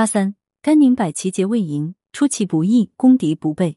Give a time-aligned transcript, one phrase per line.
[0.00, 3.76] 八三，甘宁百奇节未营，出其不意，攻敌不备。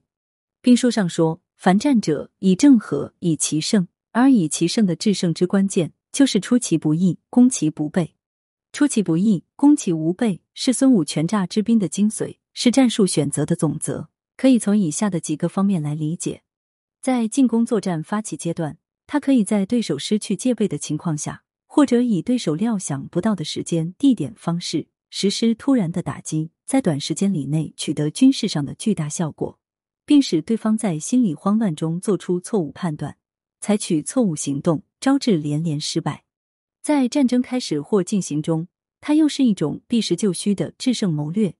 [0.61, 8.15] 兵书上说：“凡战者，以正合，以奇胜。”而以奇胜的制胜之关键，就是出其不意，攻其不备。
[8.71, 14.07] 出其不意，攻其无备，是孙武全诈之兵的精髓，是战术选择的总则。
[14.37, 16.43] 可以从以下的几个方面来理解：
[17.01, 29.59] 在进攻作战发起阶段，他可以在对手失去戒备的情况下，或者以对手料想不到的时间、地点、方式实施突然的打击，在短时间里内取得军事上的巨大效果。
[30.07, 33.15] 并使对方在心理慌乱中做出错误判断，
[33.61, 36.23] 采取错误行动，招致连连失败。
[36.81, 38.67] 在战争开始或进行中，
[39.01, 41.53] 它又是一种避实就虚的制胜谋略。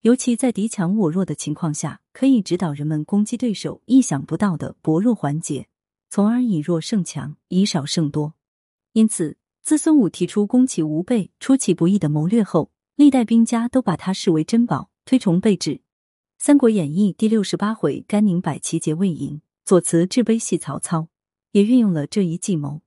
[0.00, 5.68] 尤其在敌强我弱的情况下，可以指导人们攻击对手意想不到的薄弱环节，
[6.08, 8.32] 从而以弱胜强，以少胜多。
[8.94, 15.70] 因此，自孙武提出攻其无备、出其不意的谋略后，历代兵家都把它视为珍宝，推崇备至。
[16.38, 21.08] 《三国演义》第六十八回，甘宁百奇节未营，左慈置碑系曹操，
[21.50, 22.82] 也运用了这一计谋。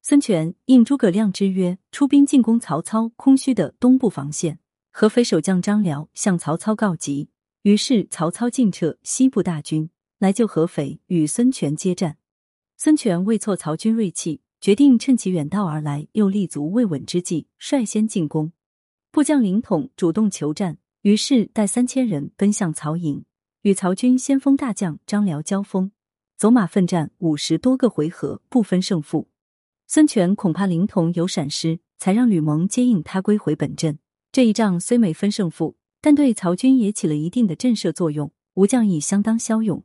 [0.00, 4.60] 孙权应诸葛亮之约，出兵进攻曹操空虚的东部防线。
[4.92, 7.28] 合肥守将张辽向曹操告急，
[7.62, 12.18] 于是曹操进撤西部大军来救合肥，与孙权接战。
[12.76, 18.52] 孙权为挫曹军锐气，决定趁其远道而来又立足未稳之际，率先进攻。
[19.10, 20.78] 部将凌统主动求战。
[21.02, 23.24] 于是带三千人奔向曹营，
[23.62, 25.92] 与曹军先锋大将张辽交锋，
[26.36, 29.28] 走马奋战五十多个回合，不分胜负。
[29.86, 34.00] 孙权恐怕灵统有闪失，才让吕蒙接应他归回本阵。
[34.32, 39.84] 这一仗虽没分胜负，但对曹军也起了一定的震慑作用，吴将亦相当骁勇。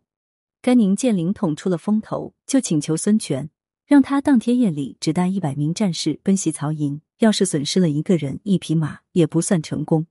[0.64, 3.52] 甘宁见灵统出了风头，就请求孙权
[3.86, 10.08] 让他当天夜里只带一百名战士奔袭曹营，要是损失了一个人、一匹马，也不算成功。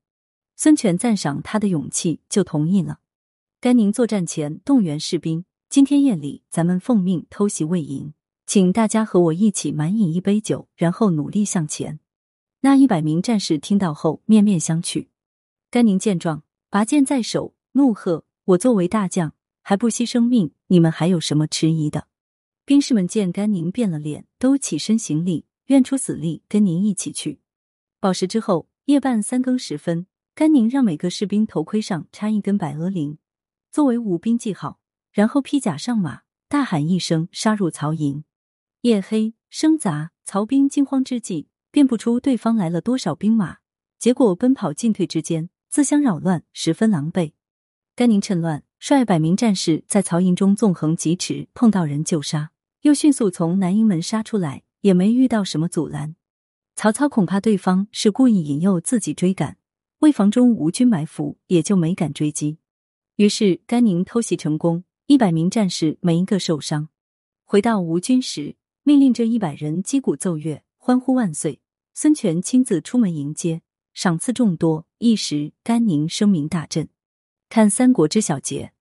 [0.56, 3.00] 孙权赞赏他的勇气，就同意了。
[3.60, 8.14] 甘宁作战前动员士兵：“今天夜里，咱们奉命偷袭魏营，
[8.46, 12.00] 请大家和我一起满饮一杯酒，然后努力向前。”
[12.64, 15.08] 那一百名战士听到后，面面相觑。
[15.70, 22.06] 甘宁见状，拔剑在手，怒喝：“我作为大将，还不惜生命，你们还有什么迟疑的？”
[22.64, 27.40] 兵士们见甘宁变了脸，都起身行礼，愿出死力跟您一起去。
[27.98, 30.06] 饱食之后，夜半三更时分。
[30.34, 33.18] 甘宁让每个士兵头盔上插一根百鹅翎，
[33.70, 34.80] 作为武兵记号，
[35.12, 38.24] 然后披甲上马，大喊一声，杀入曹营。
[38.80, 43.58] 夜黑声杂，曹兵惊慌之际，辨不出对方来了多少兵马，
[43.98, 47.32] 结果奔跑进退之间，自相扰乱，十分狼狈。
[47.94, 56.14] 甘宁趁乱，率百名战士在曹营中纵横疾驰，碰到人就杀，又迅速从南营门杀出来，也没遇到什么阻拦。
[56.76, 59.56] 曹操恐怕对方是故意引诱自己追赶。
[59.98, 62.58] 为防中吴军埋伏，也就没敢追击。
[63.16, 66.88] 于是甘宁偷袭成功，一百名战士没一个受伤。
[67.44, 71.60] 回到吴军时，命令这一百人击鼓奏乐，欢呼万岁。
[71.94, 73.62] 孙权亲自出门迎接，
[73.92, 76.88] 赏赐众多，一时甘宁声名大振。
[77.48, 78.72] 看《三国》之小节，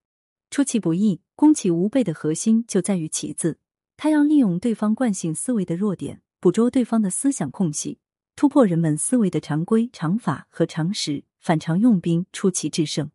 [0.49, 3.59] 出其不意，攻其无备的核心就在于“其”字。
[4.03, 7.99] 他要利用对方惯性思维的弱点，捕捉对方的思想空隙。
[8.35, 13.11] 突破人们思维的常规、常法和常识，反常用兵，出奇制胜。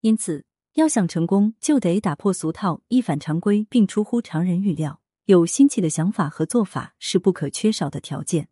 [0.00, 5.02] 因此，要想成功，就得打破俗套，一反常规，并出乎常人预料。
[5.26, 8.48] 有新奇的想法和做法是不可缺少的条件。